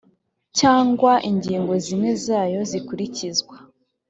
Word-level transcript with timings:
cyangwa 0.59 1.11
ingingo 1.29 1.73
zimwe 1.85 2.11
zayo 2.25 2.59
zikurikizwa 2.69 3.55